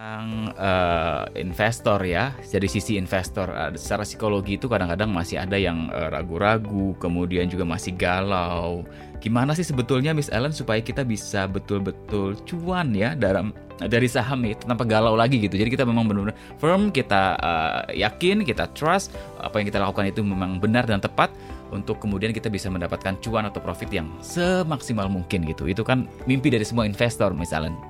Tentang, 0.00 0.56
eee, 0.56 1.44
investor 1.44 2.00
ya, 2.08 2.32
dari 2.48 2.72
sisi 2.72 2.96
investor, 2.96 3.52
eee, 3.52 3.76
secara 3.76 4.00
psikologi 4.08 4.56
itu 4.56 4.64
kadang-kadang 4.64 5.12
masih 5.12 5.36
ada 5.36 5.60
yang, 5.60 5.92
eee, 5.92 6.08
ragu-ragu, 6.08 6.96
kemudian 6.96 7.52
juga 7.52 7.68
masih 7.68 7.92
galau. 8.00 8.80
Gimana 9.20 9.52
sih 9.52 9.60
sebetulnya 9.60 10.16
Miss 10.16 10.32
Ellen 10.32 10.56
supaya 10.56 10.80
kita 10.80 11.04
bisa 11.04 11.44
betul-betul 11.44 12.32
cuan 12.48 12.96
ya 12.96 13.12
dalam 13.12 13.52
dari 13.76 14.08
saham 14.08 14.40
itu 14.48 14.64
tanpa 14.64 14.88
galau 14.88 15.20
lagi 15.20 15.36
gitu. 15.36 15.60
Jadi 15.60 15.68
kita 15.68 15.84
memang 15.84 16.08
benar-benar 16.08 16.36
firm, 16.56 16.88
kita, 16.88 17.36
eee, 17.36 18.00
yakin, 18.00 18.40
kita 18.40 18.72
trust 18.72 19.12
apa 19.36 19.60
yang 19.60 19.68
kita 19.68 19.84
lakukan 19.84 20.08
itu 20.08 20.24
memang 20.24 20.64
benar 20.64 20.88
dan 20.88 21.04
tepat 21.04 21.28
untuk 21.76 22.00
kemudian 22.00 22.32
kita 22.32 22.48
bisa 22.48 22.72
mendapatkan 22.72 23.20
cuan 23.20 23.52
atau 23.52 23.60
profit 23.60 23.92
yang 23.92 24.08
semaksimal 24.24 25.12
mungkin 25.12 25.44
gitu. 25.44 25.68
Itu 25.68 25.84
kan 25.84 26.08
mimpi 26.24 26.48
dari 26.48 26.64
semua 26.64 26.88
investor 26.88 27.36
Miss 27.36 27.52
Ellen. 27.52 27.89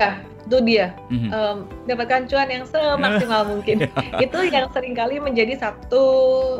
Ya, 0.00 0.16
itu 0.48 0.58
dia, 0.64 0.86
Mhm. 1.12 1.28
mmm, 1.28 1.58
dapatkan 1.84 2.24
cuan 2.32 2.48
yang 2.48 2.64
semaksimal 2.64 3.44
mungkin. 3.52 3.84
Itu 4.16 4.40
yang 4.48 4.72
sering 4.72 4.96
kali 4.96 5.20
menjadi 5.20 5.60
satu, 5.60 6.04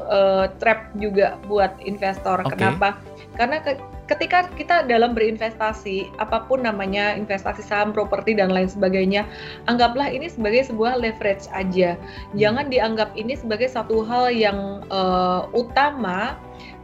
eee, 0.05 0.45
trap 0.61 0.93
juga 1.01 1.41
buat 1.49 1.73
investor. 1.81 2.45
Oke. 2.45 2.53
Kenapa? 2.55 3.01
Karena 3.41 3.65
ke 3.65 3.81
ketika 4.11 4.51
kita 4.59 4.85
dalam 4.91 5.15
berinvestasi, 5.15 6.11
apa 6.19 6.43
pun 6.51 6.67
namanya, 6.67 7.15
investasi 7.15 7.63
saham, 7.63 7.95
properti, 7.95 8.35
dan 8.35 8.51
lain 8.51 8.67
sebagainya, 8.67 9.23
anggaplah 9.71 10.11
ini 10.11 10.27
sebagai 10.27 10.67
sebuah 10.67 10.99
leverage 10.99 11.47
aja. 11.55 11.95
Jangan 12.35 12.69
dianggap 12.69 13.15
ini 13.15 13.39
sebagai 13.39 13.71
satu 13.71 14.03
hal 14.03 14.35
yang, 14.35 14.83
eee, 14.91 15.41
utama, 15.55 16.35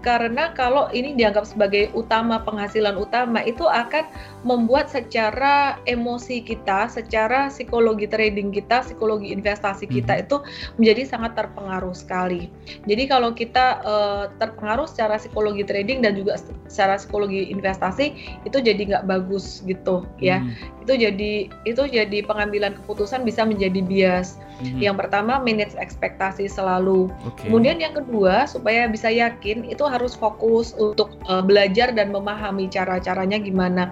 karena 0.07 0.55
kalau 0.55 0.87
ini 0.95 1.19
dianggap 1.19 1.43
sebagai 1.51 1.91
utama, 1.91 2.39
penghasilan 2.47 2.95
utama, 2.95 3.43
itu 3.43 3.67
akan 3.67 4.07
membuat 4.47 4.87
secara 4.87 5.83
emosi 5.91 6.47
kita, 6.47 6.87
secara 6.87 7.51
psikologi 7.51 8.07
trading 8.07 8.55
kita, 8.55 8.87
psikologi 8.87 9.35
investasi 9.35 9.91
kita 9.91 10.15
Mhm. 10.15 10.23
itu 10.23 10.37
menjadi 10.79 11.03
sangat 11.11 11.35
terpengaruh 11.35 11.91
sekali. 11.91 12.47
Jadi 12.87 13.03
kalau 13.11 13.35
kita, 13.35 13.83
eee, 13.83 14.25
terpengaruh 14.39 14.87
secara 14.87 15.19
psikologi 15.19 15.67
trading 15.67 16.07
dan 16.07 16.15
juga 16.15 16.39
secara 16.71 17.03
psikologi 17.03 17.51
investasi, 17.51 18.15
itu 18.47 18.59
jadi 18.63 18.79
nggak 18.79 19.05
bagus 19.11 19.67
gitu 19.67 20.07
ya. 20.23 20.39
Mmm. 20.39 20.76
Itu 20.87 20.95
jadi 20.95 21.51
itu 21.67 21.83
jadi 21.83 22.19
pengambilan 22.23 22.79
keputusan 22.79 23.27
bisa 23.27 23.43
menjadi 23.43 23.83
bias. 23.83 24.39
Mhm. 24.63 24.79
Yang 24.87 24.97
pertama 25.03 25.43
manage 25.43 25.75
ekspektasi 25.75 26.47
selalu. 26.47 27.11
Oke. 27.27 27.51
Kemudian 27.51 27.83
yang 27.83 27.99
kedua, 27.99 28.47
supaya 28.47 28.87
bisa 28.87 29.11
yakin, 29.11 29.67
itu 29.67 29.83
harus 29.83 30.15
fokus 30.15 30.79
untuk, 30.79 31.19
eee, 31.27 31.43
belajar 31.43 31.91
dan 31.91 32.15
memahami 32.15 32.71
cara-caranya 32.71 33.43
gimana. 33.43 33.91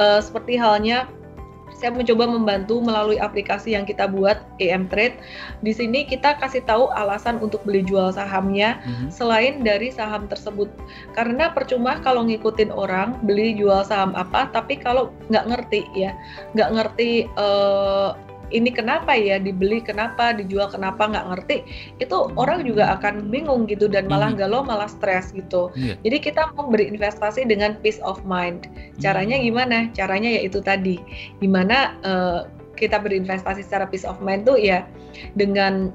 Eee, 0.00 0.24
seperti 0.24 0.56
halnya 0.56 1.04
saya 1.82 1.90
mencoba 1.90 2.30
membantu 2.30 2.78
melalui 2.78 3.18
aplikasi 3.18 3.74
yang 3.74 3.82
kita 3.82 4.06
buat, 4.06 4.38
EM 4.62 4.86
Trade. 4.86 5.18
Di 5.66 5.74
sini 5.74 6.06
kita 6.06 6.38
kasih 6.38 6.62
tahu 6.62 6.86
alasan 6.94 7.42
untuk 7.42 7.66
beli 7.66 7.82
jual 7.82 8.14
sahamnya, 8.14 8.78
Mhm. 8.86 9.10
selain 9.10 9.66
dari 9.66 9.90
saham 9.90 10.30
tersebut. 10.30 10.70
Karena 11.18 11.50
percuma 11.50 11.98
kalau 12.06 12.22
ngikutin 12.22 12.70
orang 12.70 13.18
beli 13.26 13.58
jual 13.58 13.82
saham 13.82 14.14
apa, 14.14 14.46
tapi 14.54 14.78
kalau 14.78 15.10
nggak 15.26 15.50
ngerti 15.50 15.82
ya, 15.98 16.14
nggak 16.54 16.70
ngerti, 16.70 17.26
eee, 17.26 18.10
ini 18.52 18.68
kenapa 18.70 19.16
ya 19.16 19.40
dibeli, 19.40 19.80
kenapa 19.80 20.36
dijual, 20.36 20.68
kenapa, 20.68 21.08
nggak 21.08 21.26
ngerti, 21.32 21.56
itu 21.98 22.16
orang 22.36 22.62
juga 22.68 22.94
akan 23.00 23.32
bingung 23.32 23.64
gitu 23.66 23.88
dan 23.88 24.06
malah 24.06 24.30
Mhm. 24.30 24.38
galau, 24.38 24.60
malah 24.62 24.86
stres 24.86 25.32
gitu. 25.32 25.72
Iya. 25.74 25.96
Jadi 26.04 26.16
kita 26.30 26.52
mau 26.54 26.68
berinvestasi 26.68 27.48
dengan 27.48 27.80
peace 27.80 27.98
of 28.04 28.20
mind. 28.28 28.68
Caranya 29.00 29.40
Mmm. 29.40 29.46
gimana? 29.48 29.78
Caranya 29.96 30.28
yaitu 30.28 30.60
tadi, 30.60 31.00
gimana, 31.40 31.96
eee, 32.04 32.40
kita 32.76 33.00
berinvestasi 33.00 33.64
secara 33.64 33.88
peace 33.88 34.04
of 34.06 34.20
mind 34.20 34.44
tuh 34.44 34.60
ya 34.60 34.84
dengan 35.34 35.90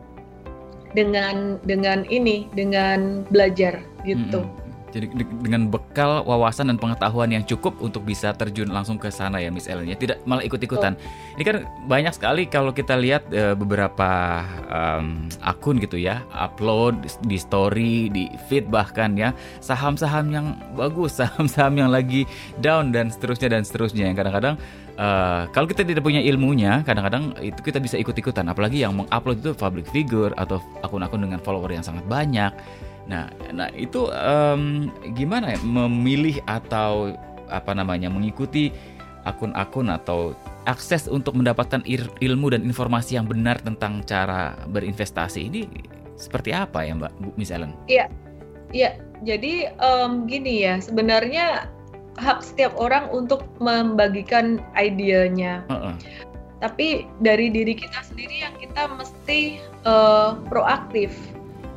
dengan 0.95 1.61
dengan 1.67 2.08
ini, 2.09 2.47
dengan 2.58 3.21
belajar 3.30 3.80
gitu. 4.08 4.42
Mhm. 4.44 4.67
Jadi 4.92 5.11
deg 5.11 5.30
dengan 5.43 5.67
bekal 5.67 6.23
wawasan 6.23 6.71
dan 6.71 6.77
pengetahuan 6.80 7.27
yang 7.27 7.43
cukup 7.43 7.75
untuk 7.83 8.08
bisa 8.08 8.31
terjun 8.31 8.71
langsung 8.71 8.95
ke 8.95 9.11
sana 9.11 9.43
ya 9.43 9.52
Miss 9.52 9.67
Ellen 9.67 9.87
ya, 9.87 9.99
tidak 9.99 10.23
malah 10.23 10.43
ikut-ikutan. 10.48 10.95
Ini 11.36 11.43
kan 11.43 11.55
banyak 11.86 12.14
sekali 12.15 12.48
kalau 12.48 12.71
kita 12.71 12.95
lihat, 12.95 13.27
eee, 13.30 13.53
beberapa, 13.53 14.42
mmm, 14.71 15.43
akun 15.43 15.77
gitu 15.83 15.99
ya, 15.99 16.23
upload 16.31 17.03
di 17.27 17.37
story, 17.37 18.08
di 18.08 18.31
feed 18.47 18.71
bahkan 18.71 19.14
ya, 19.20 19.36
saham-saham 19.59 20.31
yang 20.31 20.47
bagus, 20.80 21.15
saham-saham 21.20 21.76
yang 21.76 21.89
lagi 21.92 22.23
down 22.64 22.95
dan 22.95 23.11
seterusnya 23.11 23.59
dan 23.59 23.67
seterusnya, 23.67 24.08
yang 24.08 24.15
kadang-kadang, 24.15 24.55
eee, 24.95 25.42
kalau 25.52 25.67
kita 25.67 25.83
tidak 25.83 26.02
punya 26.02 26.23
ilmunya, 26.23 26.81
kadang-kadang 26.87 27.36
itu 27.43 27.59
kita 27.59 27.77
bisa 27.83 27.99
ikut-ikutan, 27.99 28.47
apalagi 28.47 28.81
yang 28.81 28.95
meng-upload 28.95 29.43
itu 29.43 29.52
public 29.53 29.86
figure 29.92 30.31
atau 30.39 30.64
akun-akun 30.81 31.27
dengan 31.27 31.43
follower 31.43 31.70
yang 31.76 31.83
sangat 31.83 32.08
banyak. 32.08 32.52
Nah 33.08 33.32
nah 33.56 33.72
itu, 33.73 34.12
mmm, 34.12 35.16
gimana 35.16 35.56
ya 35.56 35.60
memilih 35.64 36.44
atau 36.45 37.16
apa 37.48 37.72
namanya, 37.72 38.12
mengikuti 38.12 38.76
akun-akun 39.23 39.88
atau 39.92 40.36
akses 40.68 41.08
untuk 41.08 41.36
mendapatkan 41.40 41.84
ilmu 42.20 42.48
dan 42.52 42.64
informasi 42.68 43.16
yang 43.16 43.28
benar 43.28 43.60
tentang 43.64 44.04
cara 44.04 44.56
berinvestasi 44.68 45.40
ini 45.48 45.64
seperti 46.20 46.52
apa 46.52 46.84
ya 46.84 46.95
Mbak, 46.95 47.14
Bu 47.23 47.30
Miss 47.40 47.52
Ellen? 47.52 47.72
Iya. 47.88 48.12
Iya, 48.76 49.00
jadi, 49.24 49.72
mmm, 49.80 50.28
gini 50.28 50.68
ya, 50.68 50.84
sebenarnya 50.84 51.72
hak 52.20 52.44
setiap 52.44 52.76
orang 52.76 53.08
untuk 53.16 53.48
membagikan 53.64 54.60
idenya. 54.76 55.64
Heeh. 55.72 55.95
Tapi 56.60 57.08
dari 57.24 57.48
diri 57.48 57.78
kita 57.78 58.02
sendiri 58.04 58.44
yang 58.44 58.52
kita 58.60 58.92
mesti, 58.92 59.62
eee, 59.62 60.30
proaktif 60.52 61.16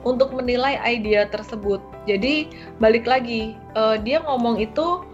untuk 0.04 0.32
menilai 0.32 0.80
idea 0.82 1.28
tersebut. 1.28 1.80
Jadi 2.08 2.48
balik 2.80 3.04
lagi, 3.04 3.56
eee, 3.76 3.96
dia 4.00 4.24
ngomong 4.24 4.60
itu 4.60 5.04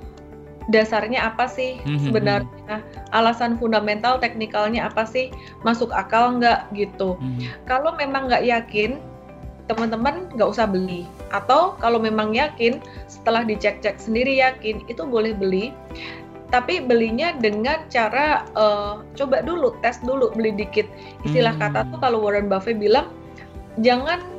dasarnya 0.67 1.31
apa 1.31 1.47
sih 1.47 1.79
Mhm 1.87 1.91
mhm. 1.95 2.03
sebenarnya, 2.11 2.75
alasan 3.15 3.55
fundamental 3.59 4.19
teknikalnya 4.19 4.91
apa 4.91 5.07
sih, 5.07 5.31
masuk 5.63 5.91
akal 5.95 6.39
nggak 6.39 6.67
gitu. 6.75 7.15
Mhm. 7.19 7.67
Kalau 7.71 7.95
memang 7.95 8.27
nggak 8.27 8.43
yakin, 8.47 8.99
teman-teman 9.71 10.31
nggak 10.35 10.51
usah 10.51 10.67
beli. 10.67 11.07
Atau 11.35 11.75
kalau 11.83 11.99
memang 11.99 12.35
yakin, 12.35 12.79
setelah 13.11 13.43
dicek-cek 13.43 13.99
sendiri 13.99 14.39
yakin, 14.39 14.83
itu 14.87 15.03
boleh 15.03 15.35
beli. 15.35 15.75
Tapi 16.55 16.79
belinya 16.79 17.35
dengan 17.35 17.91
cara, 17.91 18.47
eee, 18.55 18.95
coba 19.19 19.43
dulu, 19.43 19.75
tes 19.83 19.99
dulu, 20.03 20.31
beli 20.35 20.55
dikit. 20.55 20.87
Istilah 21.27 21.59
kata 21.59 21.83
tuh 21.91 21.99
kalau 21.99 22.23
Warren 22.23 22.47
Buffett 22.47 22.79
bilang, 22.79 23.11
jangan 23.83 24.36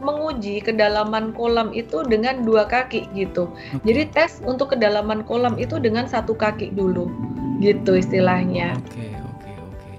menguji 0.00 0.64
kedalaman 0.64 1.36
kolam 1.36 1.70
itu 1.76 2.02
dengan 2.08 2.42
2 2.42 2.66
kaki 2.66 3.12
gitu. 3.14 3.52
Jadi 3.84 4.08
tes 4.10 4.40
untuk 4.42 4.72
kedalaman 4.72 5.22
kolam 5.28 5.60
itu 5.60 5.76
dengan 5.76 6.08
1 6.08 6.32
kaki 6.34 6.72
dulu, 6.72 7.06
gitu 7.60 8.00
istilahnya. 8.00 8.74
Oke 8.80 9.12
oke 9.12 9.52
oke. 9.68 9.92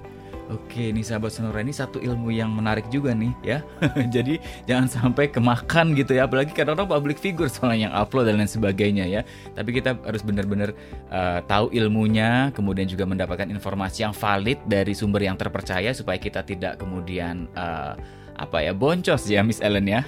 Oke 0.52 0.92
nih 0.92 1.00
sahabat 1.00 1.32
Sonora, 1.32 1.64
ini 1.64 1.72
satu 1.72 1.96
ilmu 1.96 2.28
yang 2.28 2.52
menarik 2.52 2.84
juga 2.92 3.16
nih 3.16 3.32
ya. 3.40 3.58
Jadi 4.14 4.36
jangan 4.68 4.90
sampai 4.90 5.32
kemakan 5.32 5.96
gitu 5.96 6.18
ya, 6.18 6.28
apalagi 6.28 6.52
kadang-kadang 6.52 6.92
public 6.92 7.16
figure 7.16 7.48
soalnya 7.48 7.88
yang 7.88 7.94
upload 7.96 8.28
dan 8.28 8.36
lain 8.36 8.50
sebagainya 8.50 9.08
ya. 9.08 9.20
Tapi 9.56 9.70
kita 9.80 9.96
harus 10.04 10.20
benar-benar, 10.20 10.76
eee, 11.08 11.38
tahu 11.48 11.72
ilmunya, 11.72 12.52
kemudian 12.52 12.84
juga 12.84 13.08
mendapatkan 13.08 13.48
informasi 13.48 14.04
yang 14.04 14.12
valid 14.12 14.60
dari 14.68 14.92
sumber 14.92 15.24
yang 15.24 15.40
terpercaya 15.40 15.94
supaya 15.96 16.20
kita 16.20 16.44
tidak 16.44 16.76
kemudian, 16.76 17.48
eee, 17.56 18.20
apa 18.38 18.62
ya, 18.64 18.72
boncos 18.76 19.28
ya 19.28 19.40
Miss 19.44 19.60
Ellen 19.60 19.88
ya. 19.88 20.02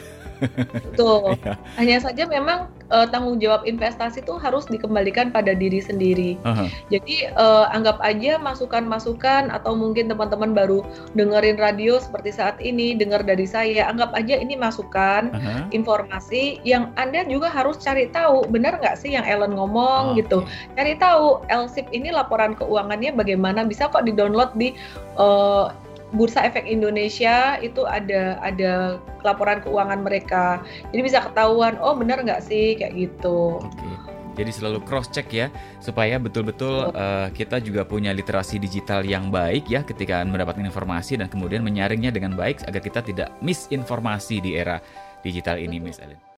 Betul. 0.93 1.37
Iya. 1.45 1.57
Hanya 1.81 1.99
saja 2.05 2.23
memang, 2.29 2.69
eee, 2.93 3.07
tanggung 3.11 3.41
jawab 3.43 3.65
investasi 3.67 4.23
itu 4.23 4.35
harus 4.39 4.67
dikembalikan 4.69 5.33
pada 5.35 5.57
diri 5.57 5.81
sendiri. 5.83 6.37
Heeh. 6.47 6.69
Jadi, 6.93 7.17
eee, 7.33 7.65
anggap 7.73 7.99
aja 8.05 8.37
masukan-masukan 8.39 9.49
atau 9.51 9.73
mungkin 9.75 10.07
teman-teman 10.11 10.53
baru 10.55 10.85
dengerin 11.19 11.56
radio 11.59 11.99
seperti 11.99 12.31
saat 12.35 12.61
ini, 12.62 12.94
dengar 12.94 13.25
dari 13.26 13.47
saya, 13.49 13.88
anggap 13.88 14.12
aja 14.15 14.37
ini 14.38 14.55
masukan, 14.55 15.32
Heeh. 15.32 15.61
informasi 15.75 16.61
yang 16.62 16.93
Anda 17.00 17.25
juga 17.27 17.49
harus 17.50 17.81
cari 17.82 18.06
tahu, 18.12 18.47
benar 18.50 18.79
nggak 18.79 18.94
sih 19.00 19.17
yang 19.17 19.25
Ellen 19.27 19.56
ngomong 19.59 20.15
gitu. 20.19 20.44
Oke. 20.44 20.77
Cari 20.79 20.94
tahu 21.00 21.43
LSIP 21.50 21.88
ini 21.91 22.15
laporan 22.15 22.55
keuangannya 22.55 23.17
bagaimana, 23.17 23.65
bisa 23.67 23.88
kok 23.91 24.05
di-download 24.06 24.55
di, 24.61 24.77
eee, 25.19 25.65
Bursa 26.14 26.46
Efek 26.46 26.64
Indonesia 26.64 27.58
itu 27.58 27.82
ada 27.84 28.38
ada 28.38 29.02
laporan 29.26 29.58
keuangan 29.61 30.00
mereka. 30.06 30.62
Jadi 30.94 31.00
bisa 31.02 31.19
ketahuan, 31.26 31.75
oh 31.82 31.99
benar 31.99 32.22
nggak 32.22 32.46
sih, 32.46 32.78
kayak 32.78 32.94
gitu. 32.94 33.58
Oke. 33.58 34.14
Jadi 34.34 34.50
selalu 34.50 34.82
cross 34.82 35.06
check 35.14 35.31
ya, 35.31 35.46
supaya 35.78 36.19
betul-betul, 36.19 36.90
Betul. 36.90 36.99
eee, 36.99 37.26
kita 37.38 37.56
juga 37.62 37.87
punya 37.87 38.11
literasi 38.11 38.58
digital 38.58 39.06
yang 39.06 39.31
baik 39.31 39.70
ya 39.70 39.87
ketika 39.87 40.26
mendapatkan 40.26 40.66
informasi 40.66 41.14
dan 41.14 41.31
kemudian 41.31 41.62
menyaringnya 41.62 42.11
dengan 42.11 42.34
baik 42.34 42.67
agar 42.67 42.82
kita 42.82 43.00
tidak 43.06 43.28
misinformasi 43.38 44.43
di 44.43 44.58
era 44.58 44.82
digital 45.22 45.62
ini 45.62 45.78
Miss 45.78 46.02
Ellen. 46.02 46.25